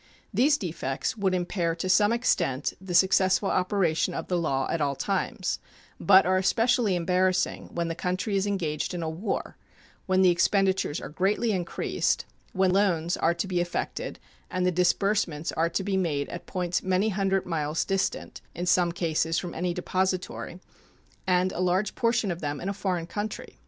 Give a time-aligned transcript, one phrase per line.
[0.33, 4.95] These defects would impair to some extent the successful operation of the law at all
[4.95, 5.59] times,
[5.99, 9.57] but are especially embarrassing when the country is engaged in a war,
[10.07, 14.17] when the expenditures are greatly increased, when loans are to be effected
[14.49, 18.91] and the disbursements are to be made at points many hundred miles distant, in some
[18.91, 20.59] cases, from any depository,
[21.27, 23.59] and a large portion of them in a foreign country.